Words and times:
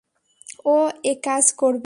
ও 0.65 0.75
একাজ 1.05 1.45
করবে। 1.53 1.79